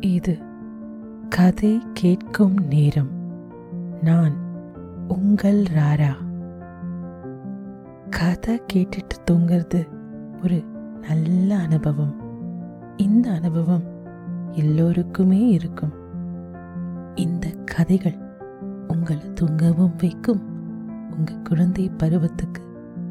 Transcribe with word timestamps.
இது 0.00 0.38
கதை 1.28 1.82
கேட்கும் 1.92 2.54
நேரம். 2.54 3.08
நான் 4.02 4.32
உங்கள் 5.08 5.62
ராரா. 5.62 6.12
கதை 8.10 8.62
கேட்டுட்டு 8.72 9.30
தூங்குறது 9.30 9.88
ஒரு 10.44 10.64
நல்ல 11.00 11.56
அனுபவம். 11.56 12.14
இந்த 12.96 13.30
அனுபவம் 13.30 13.82
எல்லோருக்குமே 14.52 15.48
இருக்கும். 15.48 15.92
இந்த 17.14 17.50
கதைகள் 17.64 18.16
உங்களை 18.88 19.32
தூங்கவும் 19.32 19.94
வைக்கும். 19.98 20.42
உங்க 21.10 21.34
குழந்தை 21.34 21.88
பருவத்துக்கு 21.88 22.62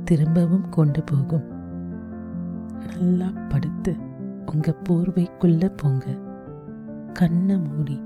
திரும்பவும் 0.03 0.69
கொண்டு 0.69 1.03
போகும். 1.03 1.45
நல்லா 2.87 3.31
படுத்து 3.49 3.95
உங்க 4.53 4.75
போர்வைக்குள்ள 4.89 5.71
போங்க. 5.75 6.24
கண்ணை 7.15 7.57
மூடி 7.57 8.03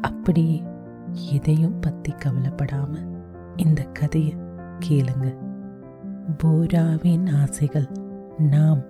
அப்படியே 0.00 0.62
எதையும் 1.32 1.80
பத்தி 1.80 2.12
கவலைப்படாம 2.12 2.96
இந்த 3.56 3.82
கதையை 3.82 4.36
கேளுங்க. 4.88 5.36
போராவின் 6.38 7.26
ஆசைகள் 7.26 7.88
நாம் 8.38 8.80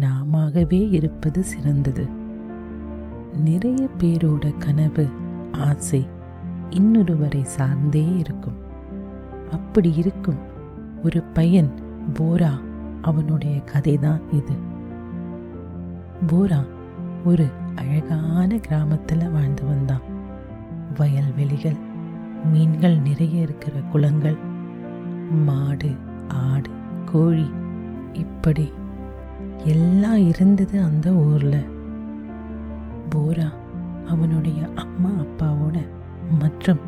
நாமாகவே 0.00 0.90
இருப்பது 0.90 1.42
சிறந்தது. 1.42 2.06
நிறைய 3.44 3.88
பேரோட 3.98 4.58
கனவு 4.58 5.06
ஆசை 5.52 6.08
இன்னொருவரை 6.70 7.42
சார்ந்தே 7.42 8.16
இருக்கும். 8.16 8.56
அப்படி 9.50 9.94
இருக்கும் 9.94 10.38
ஒரு 11.04 11.22
பையன் 11.22 11.70
போரா 12.12 12.50
அவனுடைய 13.02 13.60
கதைதான் 13.72 14.20
இது. 14.32 14.54
போரா 16.26 16.66
ஒரு 17.24 17.46
அழகான 17.80 18.58
கிராமத்தில் 18.58 19.30
வாழ்ந்து 19.30 19.64
வந்தான். 19.64 20.00
வயல்வெளிகள் 20.98 21.76
மீன்கள் 22.44 22.98
நிறைய 22.98 23.40
இருக்கிற 23.40 23.80
குளங்கள் 23.80 24.36
மாடு 25.30 25.90
ஆடு 26.28 26.70
கோழி 27.04 27.50
இப்படி 28.12 28.72
எல்லாம் 29.64 30.28
இருந்தது 30.28 30.82
அந்த 30.82 31.10
ஊரில். 31.10 31.64
போரா 33.10 33.48
அவனுடைய 34.08 34.68
அம்மா 34.74 35.10
அப்பாவோட 35.10 35.86
மற்றும் 36.40 36.80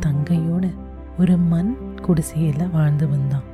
தங்கையோட 0.00 0.74
ஒரு 1.18 1.36
மண் 1.36 1.76
குடிசையில் 2.02 2.70
வாழ்ந்து 2.70 3.08
வந்தான். 3.08 3.48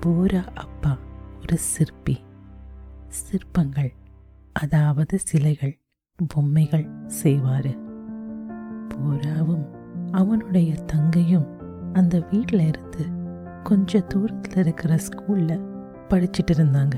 போரா 0.00 0.44
அப்பா 0.54 0.96
ஒரு 1.42 1.56
சிற்பி. 1.56 2.16
சிற்பங்கள் 3.08 3.92
அதாவது 4.60 5.18
சிலைகள் 5.18 5.80
பொம்மைகள் 6.26 6.90
செய்வாரு. 7.22 7.78
போராவும் 8.88 9.66
அவனுடைய 10.10 10.74
தங்கையும் 10.74 11.46
அந்த 11.92 12.26
வீட்டில் 12.30 12.60
இருந்து 12.60 13.06
கொஞ்ச 13.62 14.00
தூரத்தில் 14.00 14.56
இருக்கிற 14.56 14.94
ஸ்கூல்ல 14.94 15.60
படிச்சுட்டு 16.08 16.52
இருந்தாங்க. 16.52 16.94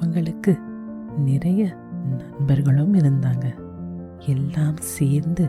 அவங்களுக்கு 0.00 0.58
நிறைய 1.16 1.76
நண்பர்களும் 2.16 2.94
இருந்தாங்க. 2.94 3.66
எல்லாம் 4.18 4.76
சேர்ந்து 4.76 5.44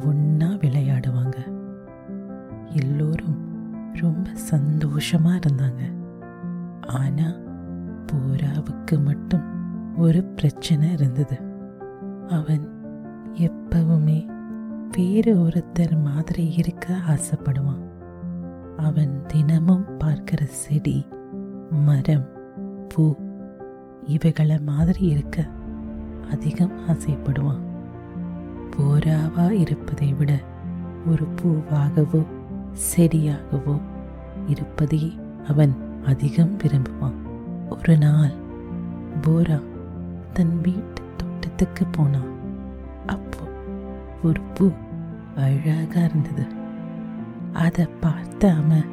ஒன்னா 0.00 0.56
விளையாடுவாங்க. 0.56 1.36
எல்லோரும் 2.64 3.38
ரொம்ப 3.92 4.30
சந்தோஷமா 4.50 5.38
இருந்தாங்க. 5.38 5.82
ஆனா 6.86 7.26
போராவுக்கு 8.12 9.02
மட்டும் 9.04 9.53
ஒரு 9.96 10.24
பிரச்சனை 10.24 10.92
இருந்தது. 10.92 11.36
அவன் 12.28 12.64
எப்பவுமே 13.34 14.28
வேறு 14.96 15.36
ஒருத்தர் 15.36 16.02
மாதிரி 16.02 16.52
இருக்க 16.52 16.94
ஆசைப்படுவான். 17.08 17.82
அவன் 18.76 19.22
தினமும் 19.26 19.96
பார்க்கிற 19.98 20.44
செடி 20.44 21.06
மரம் 21.70 22.26
பூ 22.88 23.14
இவைகளை 24.06 24.58
மாதிரி 24.58 25.02
இருக்க 25.04 25.46
அதிகம் 26.30 26.72
ஆசைப்படுவான். 26.88 27.62
போராவா 28.76 29.50
இருப்பதை 29.50 30.12
விட 30.12 30.32
ஒரு 31.06 31.26
பூவாகவோ 31.42 32.26
செடியாகவோ 32.90 33.80
இருப்பதையே 34.46 35.12
அவன் 35.48 35.76
அதிகம் 36.06 36.56
விரும்புவான். 36.58 37.20
ஒரு 37.70 37.98
நாள் 37.98 38.34
போரா 39.22 39.60
தன் 40.34 40.60
வீட்டு 40.60 41.02
தோட்டத்துக்கு 41.16 41.84
போனான். 41.86 42.30
அப்போ 43.06 43.38
ஒரு 44.22 44.40
பூ 44.54 44.70
அழகா 45.36 46.00
இருந்தது. 46.00 46.46
அதை 47.52 47.86
பார்த்த 48.00 48.52
அவன் 48.54 48.88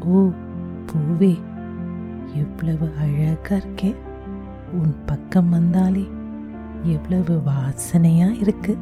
ஓ 0.00 0.28
பூவே 0.88 1.40
எவ்வளவு 2.34 2.92
அழகா 2.98 3.56
இருக்கே. 3.56 3.94
உன் 4.72 4.94
பக்கம் 5.06 5.48
வந்தாலே 5.48 6.08
எவ்வளவு 6.82 7.42
வாசனையா 7.46 8.40
இருக்கு. 8.40 8.78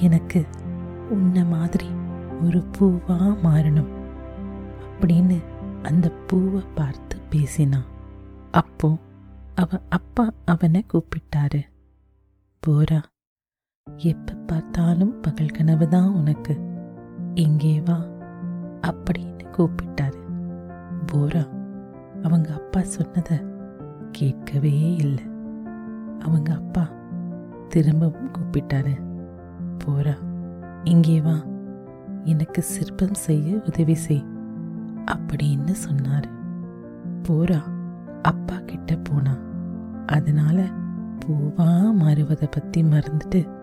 எனக்கு 0.00 0.46
உன்ன 1.10 1.44
மாதிரி 1.44 1.86
ஒரு 2.44 2.64
பூவா 2.78 3.18
மாறணும். 3.44 3.92
அப்படின்னு 5.00 5.38
அந்த 5.82 6.12
பூவை 6.26 6.62
பார்த்து 6.74 7.16
பேசினான். 7.30 7.88
அப்போ 8.50 8.96
அவ 9.56 9.68
அப்பா 9.88 10.30
அவனை 10.44 10.84
கூப்பிட்டாரு. 10.92 11.62
போரா 12.66 13.02
எப்ப 13.96 14.32
பார்த்தாலும் 14.32 15.20
பகல் 15.20 15.48
கனவு 15.48 15.88
தான் 15.88 16.14
உனக்கு. 16.14 16.60
இங்கே 17.34 17.80
வா. 17.80 18.06
அப்படின்னு 18.82 19.44
கூப்பிட்டாரு. 19.58 20.18
போரா 21.12 21.48
அவங்க 22.22 22.54
அப்பா 22.54 22.82
சொன்னதை 22.82 23.38
கேட்கவே 24.12 24.94
இல்லை. 24.94 25.24
அவங்க 26.18 26.54
அப்பா 26.54 26.88
திரும்பவும் 27.68 28.30
கூப்பிட்டாரு. 28.32 28.94
போரா 29.84 30.16
இங்கே 30.84 31.20
வா. 31.20 31.44
எனக்கு 32.24 32.62
சிற்பம் 32.62 33.14
செய்ய 33.14 33.62
உதவி 33.66 33.94
செய். 33.94 34.24
அப்படின்னு 35.12 35.70
சொன்னார். 35.70 36.28
போரா 37.22 37.75
அப்பா 38.22 38.58
கிட்ட 38.66 38.96
போனான் 38.96 39.44
அதனால 40.06 40.62
பூவா 41.18 41.92
மாறுவதை 42.00 42.50
பத்தி 42.50 42.82
மறந்துட்டு 42.82 43.54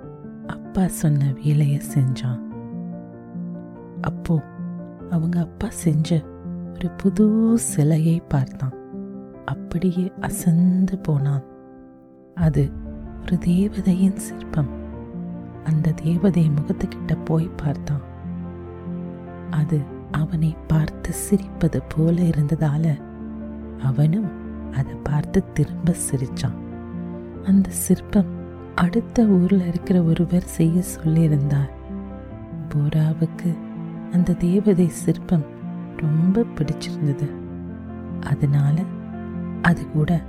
அப்பா 0.47 0.87
சொன்ன 0.87 1.33
வேலைய 1.33 1.81
செஞ்சான். 1.95 2.41
அப்போ 4.01 4.43
அவங்க 5.09 5.39
அப்பா 5.39 5.67
செஞ்ச 5.69 6.23
ஒரு 6.73 6.89
புது 6.89 7.57
சிலையை 7.57 8.21
பார்த்தான். 8.27 8.73
அப்படியே 9.45 10.11
அசந்து 10.21 10.97
போனான். 10.97 11.43
அது 12.35 12.71
ஒரு 13.21 13.37
தேவதையின் 13.37 14.15
சிற்பம். 14.15 14.69
அந்த 15.63 15.91
தேவதை 15.91 16.49
முகத்துக்கிட்ட 16.49 17.25
போய் 17.25 17.49
பார்த்தான். 17.55 18.01
அது 19.49 19.79
அவனை 20.11 20.55
பார்த்து 20.67 21.13
சிரிப்பது 21.29 21.79
போல 21.95 22.21
இருந்ததால 22.21 23.01
அவனும் 23.81 24.42
அதை 24.73 24.95
பார்த்து 25.03 25.51
திரும்ப 25.53 25.95
சிரிச்சான். 26.11 26.57
அந்த 27.45 27.69
சிற்பம் 27.69 28.31
அடுத்த 28.75 29.25
ஊர்ல 29.25 29.63
இருக்கிற 29.63 30.03
ஒருவர் 30.03 30.43
செய்ய 30.43 30.81
சொல்லியிருந்தார். 30.95 31.71
போராவுக்கு 32.69 33.57
அந்த 34.11 34.33
தேவதை 34.33 34.87
சிற்பம் 34.87 35.45
ரொம்ப 35.97 36.45
பிடிச்சிருந்தது. 36.55 37.27
அதனால 38.21 38.81
அது 39.61 39.89
கூட 39.89 40.21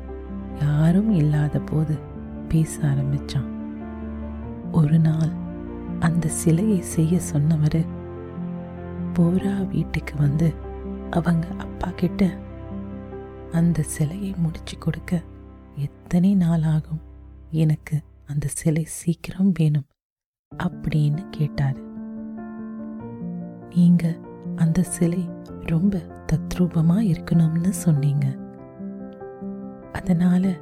யாரும் 0.63 1.11
இல்லாத 1.11 1.59
போது 1.61 1.99
பேச 2.49 2.81
ஆரம்பிச்சான். 2.83 3.51
ஒரு 4.73 4.99
நாள் 4.99 5.33
அந்த 6.01 6.29
சிலையை 6.29 6.81
செய்ய 6.81 7.19
சொன்னவர் 7.19 7.81
போரா 9.15 9.69
வீட்டுக்கு 9.69 10.15
வந்து 10.17 10.55
அவங்க 11.11 11.47
அப்பா 11.59 11.89
கிட்ட 11.97 12.31
அந்த 13.55 13.83
சிலையை 13.83 14.35
முடிச்சு 14.37 14.79
கொடுக்க 14.79 15.23
எத்தனை 15.77 16.35
நாள் 16.35 16.63
ஆகும்? 16.63 17.01
எனக்கு 17.51 18.01
அந்த 18.27 18.47
சிலை 18.49 18.85
சீக்கிரம் 18.85 19.53
வேணும் 19.55 19.85
அப்படின்னு 20.57 21.29
கேட்டார். 21.31 21.77
நீங்க 23.75 24.19
அந்த 24.57 24.83
சிலை 24.83 25.29
ரொம்ப 25.61 25.99
தத்ரூபமா 26.33 26.97
இருக்கணும்னு 26.99 27.69
சொன்னீங்க. 27.69 28.37
அதனால 29.93 30.57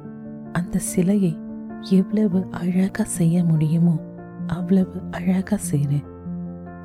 அந்த 0.53 0.79
சிலையை 0.79 1.37
எவ்வளவு 1.81 2.47
அழகா 2.51 3.03
செய்ய 3.03 3.43
முடியுமோ 3.43 3.99
அவ்வளவு 4.47 5.01
அழகா 5.11 5.57
செய்றேன். 5.71 6.05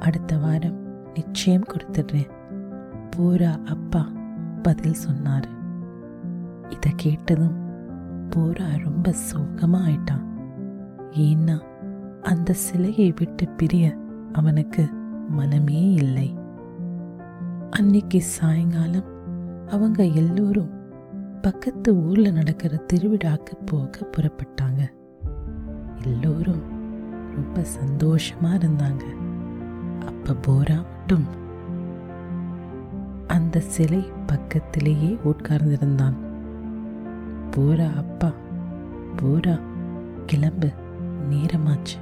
அடுத்த 0.01 0.39
வாரம் 0.39 1.11
நிச்சயம் 1.15 1.65
கொடுத்துடுறேன். 1.65 2.31
போரா 3.17 3.65
அப்பா 3.65 4.13
பதில் 4.63 4.99
சொன்னாரு. 5.09 5.57
இதை 6.71 6.93
கேட்டதும் 6.97 7.57
போரா 8.31 8.83
ரொம்ப 8.83 9.15
சோகமா 9.33 9.79
ஆயிட்டான் 9.79 10.25
ஏன்னா 11.11 11.63
அந்த 12.23 12.53
சிலையை 12.53 13.13
விட்டு 13.17 13.49
பிரிய 13.49 13.97
அவனுக்கு 14.33 14.89
மனமே 15.29 15.93
இல்லை. 15.93 16.37
அன்னைக்கு 17.71 18.23
சாயங்காலம் 18.23 19.09
அவங்க 19.67 20.05
எல்லோரும் 20.05 20.71
பக்கத்து 21.43 21.97
ஊர்ல 21.97 22.31
நடக்கிற 22.31 22.85
திருவிழாக்கு 22.93 23.55
போக 23.67 24.11
புறப்பட்டாங்க. 24.17 24.89
எல்லோரும் 26.05 26.63
ரொம்ப 27.35 27.61
சந்தோஷமா 27.61 28.53
இருந்தாங்க. 28.55 29.03
அப்ப 30.07 30.37
போரா 30.47 30.85
மட்டும் 31.09 31.27
அந்த 33.27 33.61
சிலை 33.61 34.05
பக்கத்திலேயே 34.27 35.19
உட்கார்ந்திருந்தான். 35.25 36.28
போரா 37.59 37.97
அப்பா. 37.97 38.33
போரா 39.17 39.61
கிளம்பு. 40.27 40.71
நேரமாச்சு. 41.31 41.97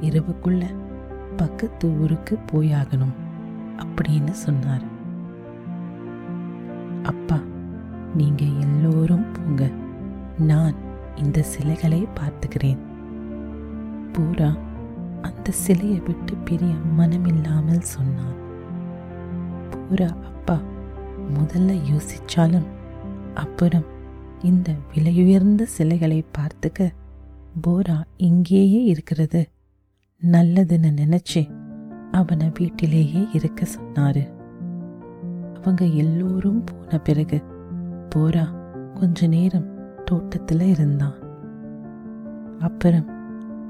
இரவுக்குள்ள 0.00 0.74
பக்கத்து 1.36 1.88
ஊருக்கு 1.88 2.38
போயாகணும் 2.52 3.14
அப்படின்னு 3.76 4.30
சொன்னார். 4.30 4.82
அப்பா 7.02 7.38
நீங்க 8.14 8.44
எல்லோரும் 8.44 9.24
போங்க. 9.32 9.70
நான் 10.38 10.74
இந்த 11.16 11.42
சிலைகளை 11.42 12.08
பார்த்துக்கிறேன். 12.14 12.78
பூரா 14.12 14.54
அந்த 15.22 15.50
சிலையை 15.50 16.02
விட்டு 16.06 16.34
பிரிய 16.36 16.74
மனமில்லாமல் 16.98 17.78
சொன்னான். 17.78 18.38
பூரா 19.70 20.06
அப்பா. 20.06 20.58
முதல்ல 21.34 21.80
யோசிச்சாலும் 21.92 22.66
அப்புறம் 23.34 23.98
இந்த 24.42 24.72
விலையுயர்ந்த 24.94 25.62
சிலைகளை 25.62 26.24
பார்த்துக்க 26.38 26.90
போரா 27.66 28.04
இங்கேயே 28.16 28.84
இருக்கிறது. 28.84 29.48
நல்லதுன்னு 30.22 30.90
நினைச்சு 30.96 31.50
அவனை 32.10 32.50
வீட்டிலேயே 32.58 33.26
இருக்க 33.32 33.66
சொன்னாரு. 33.78 34.32
அவங்க 35.54 35.84
எல்லோரும் 35.84 36.64
போன 36.64 36.98
பிறகு 36.98 37.42
போரா 38.14 38.48
கொஞ்ச 38.94 39.26
நேரம் 39.26 39.78
தோட்டத்துல 40.10 40.60
இருந்தான். 40.60 41.14
அப்புறம் 42.58 43.06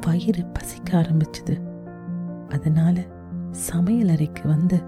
வயிறு 0.00 0.46
பசிக்க 0.46 1.00
ஆரம்பிச்சது. 1.00 1.61
அதனால 2.49 3.06
சமையல் 3.50 4.08
அறைக்கு 4.08 4.49
வந்து 4.49 4.82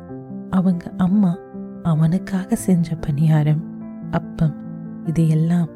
அவங்க 0.50 0.92
அம்மா 0.96 1.38
அவனுக்காக 1.82 2.54
செஞ்ச 2.54 2.94
பணியாரம் 2.94 3.62
அப்பம் 4.10 4.61
இதையெல்லாம் 5.04 5.68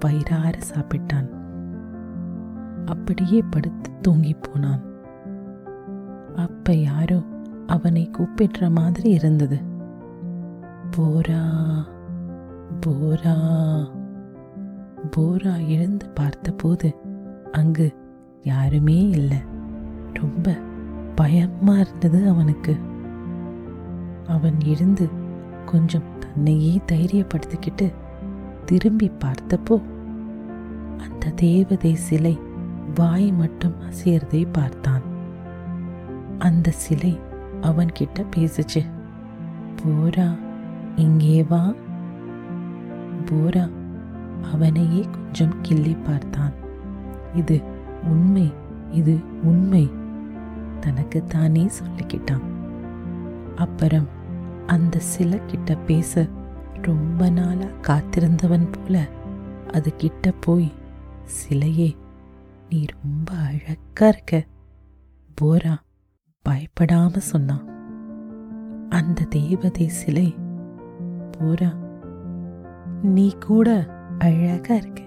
வயிறார 0.00 0.58
சாப்பிட்டான். 0.74 1.28
அப்படியே 2.84 3.42
படுத்து 3.50 3.90
தூங்கி 4.00 4.34
போனான். 4.34 4.80
அப்ப 6.36 6.74
யாரோ 6.74 7.22
அவனை 7.66 8.10
கூப்பிடுற 8.18 8.70
மாதிரி 8.70 9.10
இருந்தது. 9.10 9.58
போரா 10.96 11.44
போரா 12.86 13.34
போரா 15.16 15.66
எழுந்து 15.66 16.08
பார்த்தபோது 16.08 16.94
அங்கு 17.52 17.96
யாருமே 18.42 19.08
இல்லை. 19.08 19.38
ரொம்ப 20.12 20.56
பயமா 21.14 21.78
இருந்தது 21.78 22.28
அவனுக்கு. 22.28 22.76
அவன் 24.26 24.56
எழுந்து 24.64 25.08
கொஞ்சம் 25.66 26.18
தன்னையே 26.18 26.80
தைரியப்படுத்திக்கிட்டு 26.92 27.92
திரும்பி 28.70 29.10
பார்த்தப்போ 29.24 29.76
அந்த 31.04 31.32
தேவதை 31.36 31.94
சிலை 31.94 32.38
வாய் 32.94 33.32
மட்டும் 33.32 33.74
அசையறதை 33.88 34.46
பார்த்தான். 34.52 35.04
அந்த 36.38 36.70
சிலை 36.70 37.12
அவன்கிட்ட 37.60 38.24
பேசுச்சு 38.36 38.82
போரா 39.80 40.28
இங்கே 40.96 41.42
வா. 41.42 41.62
போரா 43.28 43.64
அவனையே 44.52 45.02
கொஞ்சம் 45.14 45.54
கிள்ளி 45.62 45.94
பார்த்தான். 45.94 46.54
இது 47.34 47.62
உண்மை 48.04 48.52
இது 48.90 49.16
உண்மை 49.42 49.84
தனக்கு 50.80 51.24
தானே 51.24 51.64
சொல்லிக்கிட்டான். 51.78 52.46
அப்புறம் 53.56 54.08
அந்த 54.66 54.98
சிலை 54.98 55.40
கிட்ட 55.46 55.74
பேச 55.74 56.28
ரொம்ப 56.82 57.30
நாளாக 57.30 57.72
காத்திருந்தவன் 57.80 58.72
போல 58.72 59.08
அது 59.72 59.96
கிட்ட 59.96 60.32
போய் 60.40 60.72
சிலையே 61.24 61.96
நீ 62.68 62.86
ரொம்ப 63.02 63.32
அழகா 63.32 64.08
இருக்க. 64.08 64.46
போரா 65.40 65.76
பயப்படாம 66.48 67.16
சொன்னான் 67.16 67.68
அந்த 68.88 69.24
தேவதை 69.24 69.88
சிலை 69.88 70.34
போரா 71.30 71.76
நீ 73.02 73.32
கூட 73.38 73.86
அழகா 74.18 74.74
இருக்க. 74.74 75.02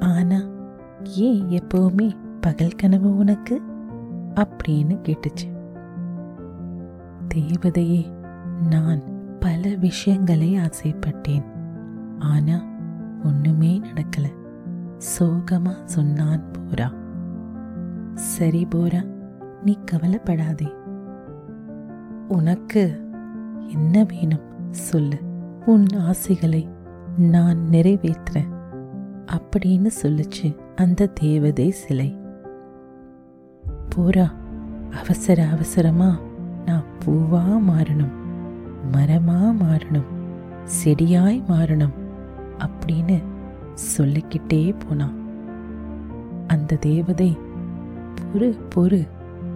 ஆனா 0.00 0.36
ஏன் 1.02 1.42
எப்பவுமே 1.42 2.14
பகல் 2.40 2.76
கனவு 2.76 3.16
உனக்கு? 3.16 3.62
அப்படின்னு 4.34 4.98
கேட்டுச்சு. 5.02 5.48
தேவதையே 7.34 8.12
நான் 8.68 9.02
பல 9.42 9.74
விஷயங்களை 9.74 10.56
ஆசைப்பட்டேன். 10.56 11.44
ஆனா 12.18 12.64
ஒண்ணுமே 13.24 13.80
நடக்கல. 13.80 14.24
சோகமா 15.18 15.84
சொன்னான் 15.84 16.42
போரா. 16.52 16.92
சரி 18.14 18.66
போரா 18.74 19.06
நீ 19.64 19.78
கவலைப்படாதே. 19.84 20.72
உனக்கு 22.28 23.10
என்ன 23.68 24.04
வேணும் 24.04 24.42
சொல்லு. 24.70 25.18
உன் 25.66 25.86
ஆசைகளை 25.98 26.68
நான் 27.16 27.58
நிறைவேற்றுறேன். 27.70 28.52
அப்படின்னு 29.32 29.90
சொல்லுச்சு 30.02 30.56
அந்த 30.74 31.06
தேவதை 31.06 31.70
சிலை. 31.70 32.18
போரா 33.96 34.30
அவசர 34.90 35.48
அவசரமா 35.48 36.18
நான் 36.64 36.84
பூவா 37.04 37.60
மாறணும். 37.70 38.21
மரமா 38.92 39.54
மாறணும் 39.62 40.10
செடியாய் 40.64 41.44
மாறணும் 41.48 41.92
அப்படின்னு 42.58 43.22
சொல்லிக்கிட்டே 43.74 44.74
போனான். 44.88 45.14
அந்த 46.46 46.76
தேவதை 46.76 47.38
பொறு 48.20 48.58
பொறு 48.74 49.08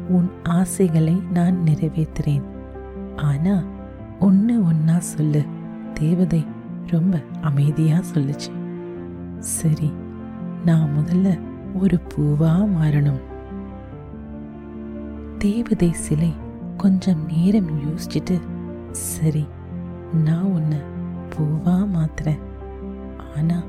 உன் 0.09 0.30
ஆசைகளை 0.42 1.23
நான் 1.33 1.56
நிறைவேற்றுறேன். 1.64 2.42
ஆனா 3.16 3.62
ஒன்று 4.21 4.62
ஒன்னா 4.62 4.99
சொல்லு. 4.99 5.45
தேவதை 5.95 6.47
ரொம்ப 6.87 7.23
அமைதியாக 7.40 8.04
சொல்லுச்சு. 8.14 8.52
சரி 9.38 9.92
நான் 10.64 10.90
முதல்ல 10.99 11.38
ஒரு 11.75 12.00
பூவா 12.09 12.68
மாறணும். 12.80 13.21
தேவதை 15.38 15.92
சிலை 15.92 16.33
கொஞ்சம் 16.76 17.26
நேரம் 17.26 17.71
யோசிச்சுட்டு 17.80 18.40
சரி 18.97 19.47
நான் 20.25 20.43
உன்னை 20.43 20.79
பூவா 21.31 21.76
மாத்துறேன். 21.95 22.43
ஆனா 23.37 23.62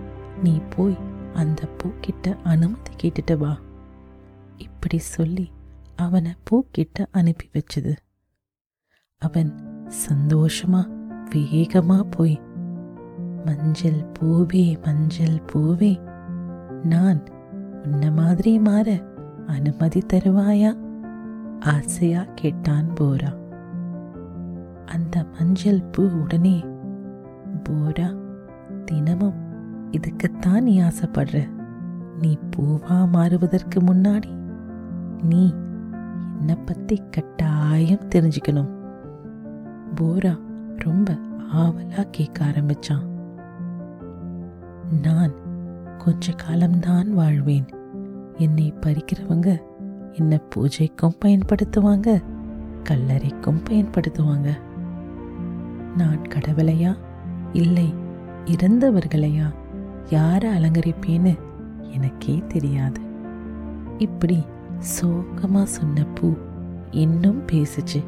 நீ 0.44 0.62
போய் 0.70 0.98
அந்த 1.34 1.62
பூக்கிட்ட 1.78 2.38
அனுமதி 2.44 2.92
கேட்டுட்டு 3.04 3.38
வா. 3.38 3.60
இப்படி 4.58 4.98
சொல்லி 4.98 5.52
அவனை 5.96 6.32
பூக்கிட்ட 6.50 7.06
அனுப்பி 7.12 7.50
வச்சது. 7.54 7.96
அவன் 9.18 9.52
சந்தோஷமா 10.10 10.82
வேகமா 11.36 12.04
போய் 12.10 12.42
மஞ்சள் 13.46 14.12
பூவே 14.20 14.84
மஞ்சள் 14.84 15.42
பூவே 15.54 16.02
நான் 16.84 17.22
உன்ன 17.84 18.12
மாதிரி 18.12 18.60
மாற 18.60 19.04
அனுமதி 19.48 20.02
தருவாயா? 20.14 20.72
ஆசையா 21.60 22.26
கேட்டான் 22.36 22.90
போரா. 22.94 23.47
அந்த 24.88 25.26
மஞ்சள் 25.38 25.84
பூ 25.84 26.10
உடனே 26.22 26.66
போரா 27.64 28.18
தினமும் 28.86 29.46
இதுக்குத்தான் 29.92 30.62
நீ 30.62 30.82
ஆசைப்படுற. 30.82 31.50
நீ 32.20 32.38
பூவா 32.56 33.10
மாறுவதற்கு 33.10 33.80
முன்னாடி 33.80 34.32
நீ 35.24 35.54
என்னை 36.40 36.56
பத்தி 36.56 37.02
கட்டாயம் 37.12 38.10
தெரிஞ்சுக்கணும். 38.16 38.72
போரா 39.96 40.40
ரொம்ப 40.78 41.18
ஆவலா 41.56 42.04
கேட்க 42.12 42.46
ஆரம்பிச்சான். 42.46 43.06
நான் 45.02 45.34
கொஞ்ச 45.98 46.32
காலம்தான் 46.32 47.14
வாழ்வேன். 47.14 47.66
என்னை 48.38 48.74
பறிக்கிறவங்க 48.82 49.58
என்ன 50.12 50.40
பூஜைக்கும் 50.56 51.18
பயன்படுத்துவாங்க 51.26 52.24
கல்லறைக்கும் 52.90 53.64
பயன்படுத்துவாங்க. 53.70 54.50
நான் 55.98 56.22
கடவுளையா? 56.22 56.98
இல்லை 57.54 57.94
இறந்தவர்களையா? 58.46 59.54
யாரை 60.10 60.50
அலங்கரிப்பேன்னு 60.50 61.38
எனக்கே 61.92 62.44
தெரியாது. 62.48 63.02
இப்படி 63.98 64.46
சோகமாக 64.80 65.66
சொன்ன 65.66 66.06
பூ 66.06 66.34
இன்னும் 66.92 67.46
பேசுச்சு. 67.52 68.04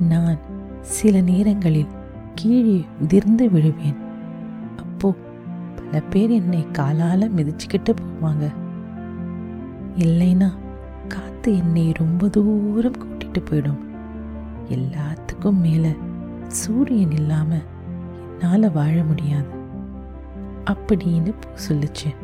நான் 0.00 0.38
சில 0.80 1.20
நேரங்களில் 1.20 1.86
கீழே 2.34 2.84
உதிர்ந்து 3.00 3.48
விழுவேன். 3.48 3.96
அப்போ 4.76 5.14
பல 5.76 6.02
பேர் 6.10 6.30
என்னை 6.30 6.66
காலால் 6.72 7.34
மிதிச்சுக்கிட்டு 7.34 7.94
போவாங்க. 7.94 8.48
இல்லைனா 9.96 10.52
காத்து 11.08 11.56
என்னை 11.56 11.92
ரொம்ப 11.92 12.28
தூரம் 12.28 12.96
கூட்டிட்டு 12.96 13.38
போயிடும். 13.50 13.80
எல்லாத்துக்கும் 14.68 15.60
மேலே 15.60 15.96
சூரியன் 16.50 17.10
இல்லாமல் 17.10 17.62
என்னால் 18.40 18.72
வாழ 18.72 19.04
முடியாது. 19.04 19.48
அப்படின்னு 20.70 21.34
பூ 21.40 21.48
சொல்லுச்சு. 21.68 22.16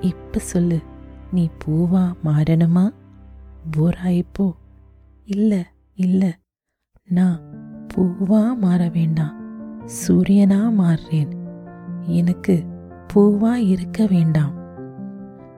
இப்போ 0.00 0.38
சொல்லு 0.38 0.82
நீ 1.32 1.48
பூவா 1.64 2.12
மாறணுமா 2.24 2.94
போராயிப்போ. 3.76 4.52
இல்லை 5.24 5.64
இல்லை. 5.94 6.32
நான் 7.04 7.40
பூவா 7.94 8.56
மாற 8.56 8.88
வேண்டாம். 8.88 9.34
சூரியனா 9.84 10.72
மாறுறேன். 10.78 11.32
எனக்கு 12.06 12.64
பூவா 13.14 13.52
இருக்க 13.54 14.06
வேண்டாம். 14.06 14.52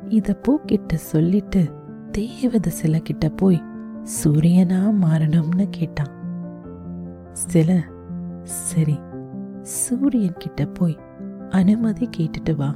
இதை 0.08 0.36
பூக்கிட்ட 0.48 0.94
சொல்லிட்டு 0.94 1.72
தேவத 2.18 2.66
சில 2.66 2.98
கிட்ட 2.98 3.28
போய் 3.28 3.62
சூரியனா 4.24 4.92
மாறணும்னு 4.92 5.68
கேட்டான். 5.70 6.18
சில 7.32 7.82
சரி 8.42 8.98
சூரியன் 9.62 10.38
கிட்ட 10.38 10.66
போய் 10.66 10.98
அனுமதி 11.48 12.08
கேட்டுட்டு 12.16 12.56
வா 12.56 12.74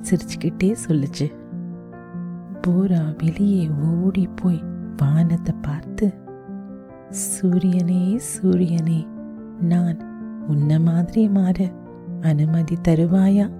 சிரிச்சுக்கிட்டே 0.00 0.74
சொல்லுச்சு. 0.88 1.32
போரா 2.66 3.14
வெளியே 3.16 3.68
ஓடி 3.68 4.28
போய் 4.36 4.62
வானத்தை 4.96 5.54
பார்த்து 5.62 6.14
சூரியனே 7.08 8.16
சூரியனே 8.16 9.06
நான் 9.60 9.98
உன்ன 10.46 10.80
மாதிரி 10.80 11.28
மாற 11.28 11.68
அனுமதி 12.20 12.76
தருவாயா? 12.88 13.52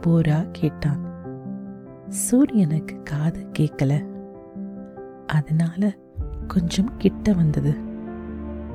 போரா 0.00 0.48
கேட்டான். 0.52 1.04
சூரியனுக்கு 2.08 3.02
காது 3.02 3.46
கேட்கல 3.58 4.06
அதனால 5.26 5.92
கொஞ்சம் 6.46 6.96
கிட்ட 6.98 7.32
வந்தது. 7.32 7.74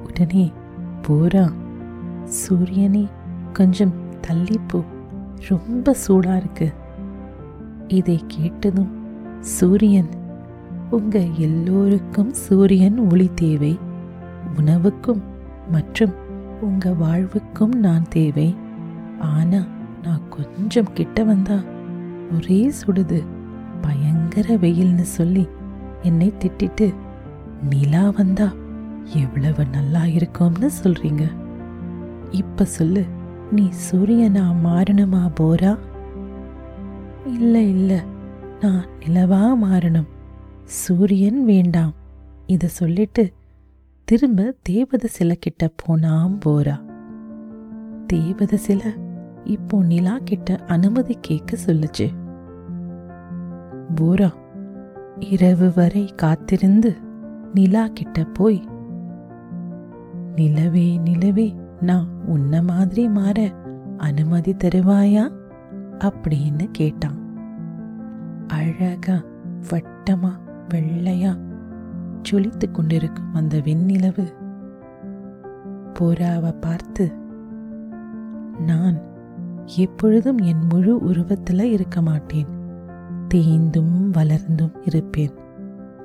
உடனே 0.04 0.52
போரா 1.08 1.52
சூரியனே 2.24 3.08
கொஞ்சம் 3.54 3.94
தள்ளிப்போ. 4.28 4.84
ரொம்ப 5.48 5.96
சூடா 6.08 6.36
இருக்கு. 6.36 6.74
இதை 7.88 8.24
கேட்டதும் 8.28 8.92
சூரியன் 9.40 10.10
உங்க 10.90 11.20
எல்லோருக்கும் 11.20 12.34
சூரியன் 12.34 13.10
ஒளி 13.10 13.30
தேவை. 13.36 13.80
உணவுக்கும் 14.58 15.22
மற்றும் 15.72 16.12
உங்க 16.62 16.94
வாழ்வுக்கும் 16.94 17.80
நான் 17.80 18.06
தேவை. 18.10 18.56
ஆனா 19.20 19.66
நான் 20.04 20.22
கொஞ்சம் 20.30 20.94
கிட்ட 20.94 21.24
வந்தா 21.24 21.58
ஒரே 22.34 22.72
சுடுது. 22.86 23.26
பயங்கர 23.82 24.56
வெயில்னு 24.56 25.02
சொல்லி 25.02 25.48
என்னை 26.02 26.34
திட்டிட்டு 26.40 26.94
நிலா 27.70 28.10
வந்தா 28.10 28.54
எவ்வளவு 29.04 29.66
நல்லா 29.66 30.06
இருக்கும்னு 30.06 30.70
சொல்றீங்க. 30.84 31.32
இப்ப 32.32 32.66
சொல்லு 32.66 33.06
நீ 33.52 33.70
சூரியனா 33.92 34.56
மாறணுமா 34.64 35.32
போரா? 35.40 35.78
இல்லை 37.26 37.70
இல்லை 37.70 38.00
நான் 38.62 38.86
நிலவா 39.00 39.52
மாறணும். 39.64 40.08
சூரியன் 40.64 41.46
வேண்டாம். 41.46 41.94
இதை 42.46 42.70
சொல்லிட்டு 42.70 43.34
திரும்ப 44.04 44.56
தேவத 44.70 45.06
சிலை 45.06 45.38
கிட்ட 45.40 45.70
போனாம் 45.88 46.38
போரா. 46.46 46.82
தேவத 48.14 48.54
சில 48.54 48.94
இப்போ 49.44 49.84
நிலா 49.84 50.20
கிட்ட 50.24 50.56
அனுமதி 50.68 51.18
கேட்க 51.22 51.58
சொல்லுச்சு. 51.66 52.10
போரா 53.96 54.34
இரவு 55.20 55.72
வரை 55.76 56.10
காத்திருந்து 56.16 56.98
நிலா 57.54 57.88
கிட்ட 57.88 58.24
போய் 58.24 58.64
நிலவே 60.36 60.98
நிலவே 60.98 61.56
நான் 61.82 62.08
உன்ன 62.26 62.62
மாதிரி 62.62 63.08
மாற 63.08 63.52
அனுமதி 63.98 64.54
தருவாயா? 64.54 65.32
அப்படின்னு 65.98 66.64
கேட்டான். 66.72 67.20
அழகா 68.48 69.24
வட்டமா 69.70 70.32
வெள்ளையா 70.74 71.40
ஜொலித்து 72.32 72.72
கொண்டிருக்கும் 72.72 73.34
அந்த 73.34 73.58
வெண்ணிலவு. 73.58 74.28
போராவை 75.94 76.52
பார்த்து 76.52 77.14
நான் 78.66 79.00
எப்பொழுதும் 79.66 80.38
என் 80.38 80.66
முழு 80.70 81.00
உருவத்தில் 81.00 81.72
இருக்க 81.72 82.02
மாட்டேன். 82.02 82.48
தேய்ந்தும் 83.34 84.12
வளர்ந்தும் 84.12 84.76
இருப்பேன். 84.82 85.34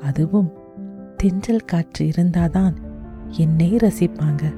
அதுவும் 0.01 0.53
தென்றல் 1.17 1.65
காற்று 1.65 2.07
இருந்தாதான் 2.07 2.75
என்னை 3.31 3.77
ரசிப்பாங்க. 3.77 4.55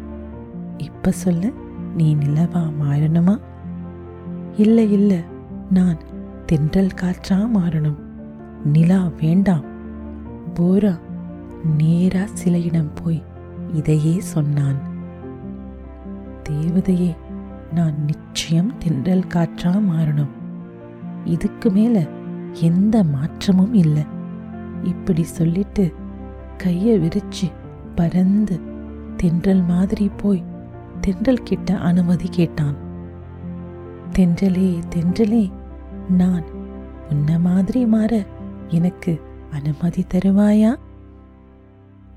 இப்போ 0.76 1.10
சொல்ல 1.10 1.50
நீ 1.96 2.14
நிலவா 2.14 2.70
மாறணுமா? 2.80 3.40
இல்லை 4.56 4.92
இல்லை 4.92 5.20
நான் 5.70 5.96
தென்றல் 6.46 6.90
காற்றா 7.00 7.48
மாறணும். 7.54 7.98
நிலா 8.64 9.10
வேண்டாம். 9.20 9.64
போரா 10.54 10.98
நேரா 11.76 12.20
சிலையிடம் 12.44 12.90
போய் 13.02 13.22
இதையே 13.72 14.20
சொன்னான். 14.20 14.76
தேவதையே 16.42 17.16
நான் 17.72 18.04
நிச்சயம் 18.04 18.72
தென்றல் 18.78 19.24
காற்றா 19.34 19.80
மாறணும். 19.88 20.30
இதுக்கு 21.24 21.70
மேல 21.70 22.06
எந்த 22.52 23.04
மாற்றமும் 23.04 23.74
இல்லை. 23.74 24.02
இப்படி 24.82 25.22
சொல்லிட்டு 25.22 25.92
கையை 26.56 26.98
விரிச்சு 26.98 27.50
பறந்து 27.98 28.60
தென்றல் 29.16 29.62
மாதிரி 29.62 30.10
போய் 30.16 30.44
தென்றல் 31.00 31.42
கிட்ட 31.42 31.78
அனுமதி 31.78 32.28
கேட்டான். 32.30 32.76
தென்றலே 34.18 34.68
தென்றலே 34.94 35.44
நான் 36.08 36.46
உன்ன 37.10 37.38
மாதிரி 37.38 37.86
மாற 37.86 38.26
எனக்கு 38.68 39.20
அனுமதி 39.50 40.04
தருவாயா? 40.14 40.72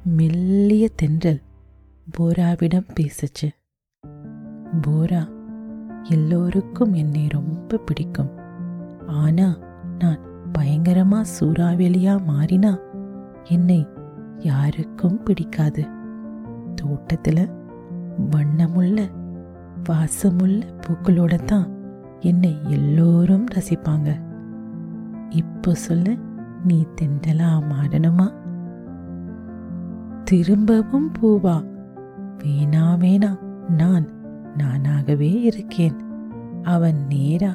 மெல்லிய 0.03 0.89
தென்றல் 0.95 1.41
போராவிடம் 2.11 2.91
பேசுச்சு. 2.93 3.47
போரா 4.81 5.23
எல்லோருக்கும் 6.03 6.93
என்னை 6.93 7.27
ரொம்ப 7.27 7.77
பிடிக்கும். 7.77 8.31
ஆனா 9.07 9.47
நான் 9.99 10.21
பயங்கரமா 10.57 11.19
சூறாவளியா 11.39 12.15
மாறினா 12.27 12.73
என்னை 13.43 13.87
யாருக்கும் 14.41 15.23
பிடிக்காது. 15.23 15.83
தோட்டத்துல 16.81 17.39
வண்ணமுள்ள 18.29 18.99
வாசமுள்ள 19.89 20.59
பூக்களோட 20.81 21.35
தான் 21.45 21.67
என்னை 22.19 22.59
எல்லோரும் 22.63 23.45
ரசிப்பாங்க. 23.55 24.09
இப்போ 25.29 25.73
சொல்லு 25.73 26.17
நீ 26.63 26.85
தென்றலா 27.01 27.51
மாறணுமா 27.71 28.27
திரும்பவும் 30.23 31.11
பூவா? 31.21 31.55
வேணா 32.37 32.83
வேணா 33.03 33.31
நான் 33.67 34.07
நானாகவே 34.57 35.31
இருக்கேன். 35.41 35.97
அவன் 36.63 37.05
நேரா 37.07 37.51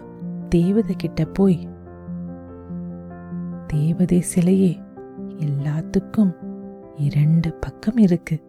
தேவதை 0.48 0.94
கிட்ட 0.96 1.24
போய். 1.24 1.68
தேவதை 3.66 4.24
சிலையே 4.34 4.72
எல்லாத்துக்கும் 5.36 6.32
இரண்டு 6.96 7.52
பக்கம் 7.52 7.96
இருக்கு. 7.96 8.42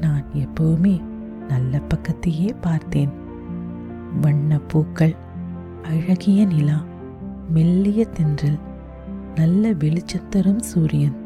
நான் 0.00 0.24
எப்பவுமே 0.34 1.00
நல்ல 1.48 1.80
பக்கத்தையே 1.88 2.54
பார்த்தேன். 2.60 3.10
வண்ண 4.20 4.58
பூக்கள் 4.58 5.14
அழகிய 5.82 6.46
நிலா 6.46 6.84
மெல்லிய 7.48 8.04
தென்றல் 8.04 8.58
நல்ல 9.34 9.70
வெளிச்சத்தரும் 9.70 10.58
சூரியன். 10.58 11.16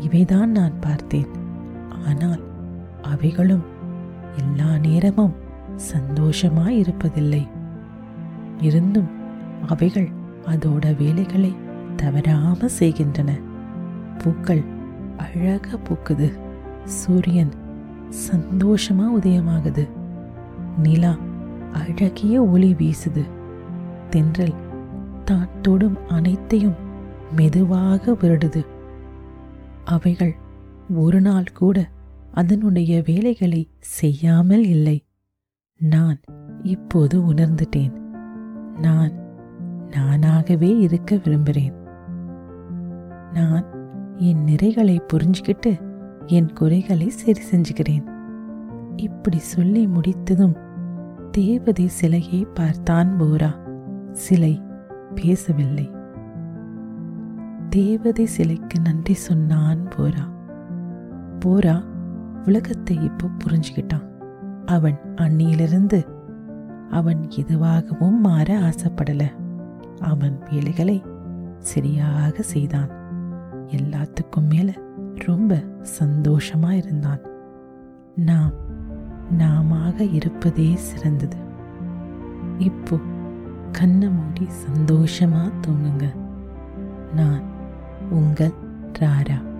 இவைதான் 0.00 0.46
நான் 0.46 0.78
பார்த்தேன். 0.80 1.28
ஆனால் 2.06 2.42
அவைகளும் 3.02 3.62
எல்லா 4.38 4.78
நேரமும் 4.78 5.34
சந்தோஷமாய் 5.76 6.80
இருப்பதில்லை 6.80 7.48
இருந்தும் 8.60 9.08
அவைகள் 9.66 10.08
அதோட 10.46 10.96
வேலைகளை 10.96 11.56
தவறாம 11.96 12.68
செய்கின்றன. 12.68 13.32
பூக்கள் 14.18 14.73
அழகாக 15.16 15.76
பூக்குது 15.76 16.32
சூரியன் 16.84 17.50
சந்தோஷமா 18.32 19.06
உதயமாகுது. 19.20 19.88
நிலா 20.78 21.16
அழகிய 21.72 22.42
ஒளி 22.42 22.74
வீசுது. 22.74 23.24
தென்றல் 24.10 24.54
தான் 25.24 25.48
தொடும் 25.62 26.08
அனைத்தையும் 26.08 26.74
மெதுவாக 27.36 28.12
வருடுது. 28.12 28.66
அவைகள் 29.84 30.34
ஒரு 30.94 31.20
நாள் 31.20 31.52
கூட 31.54 31.88
அதனுடைய 32.32 33.02
வேலைகளை 33.06 33.70
செய்யாமல் 33.78 34.64
இல்லை. 34.64 35.06
நான் 35.78 36.20
இப்போது 36.62 37.20
உணர்ந்துட்டேன். 37.20 37.92
நான் 38.78 39.12
நானாகவே 39.90 40.78
இருக்க 40.78 41.20
விரும்புகிறேன். 41.24 41.74
நான் 43.32 43.64
என் 44.16 44.44
நிறைகளை 44.44 45.00
புரிஞ்சுக்கிட்டு 45.12 45.80
என் 46.26 46.52
குறைகளை 46.52 47.08
சரி 47.08 47.40
செஞ்சுக்கிறேன். 47.50 48.04
இப்படி 48.96 49.38
சொல்லி 49.38 49.86
முடித்ததும் 49.86 50.56
தேவதை 51.30 51.86
சிலையை 51.88 52.46
பார்த்தான் 52.54 53.20
போரா. 53.20 53.58
சிலை 54.12 54.62
பேசவில்லை. 55.14 55.90
தேவதை 57.68 58.26
சிலைக்கு 58.26 58.80
நன்றி 58.80 59.14
சொன்னான் 59.14 59.88
போரா. 59.88 60.32
போரா 61.44 61.84
உலகத்தை 62.44 63.02
இப்போ 63.02 63.26
புரிஞ்சுக்கிட்டான். 63.44 64.08
அவன் 64.66 64.98
அன்னியிலிருந்து 65.14 66.06
அவன் 66.90 67.30
எதுவாகவும் 67.30 68.20
மாற 68.20 68.58
ஆசைப்படல. 68.58 69.24
அவன் 70.00 70.38
வேலைகளை 70.50 71.02
சரியாக 71.58 72.42
செய்தான். 72.42 73.02
எல்லாத்துக்கும் 73.70 74.48
மேல 74.48 74.72
ரொம்ப 75.14 75.62
சந்தோஷமா 75.98 76.70
இருந்தான். 76.70 77.20
நாம் 78.16 78.52
நாமாக 79.30 80.04
இருப்பதே 80.04 80.76
சிறந்தது. 80.76 81.36
இப்போ 82.58 82.98
கண்ணை 83.72 84.08
மூடி 84.10 84.48
சந்தோஷமா 84.66 85.52
தூங்குங்க. 85.66 86.14
நான் 87.14 87.42
உங்கள் 88.10 88.52
ராரா. 88.98 89.52